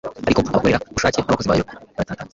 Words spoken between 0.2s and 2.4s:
ariko abakorerabushake nabakozi bayo baratatanye